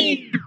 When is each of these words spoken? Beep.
Beep. 0.00 0.39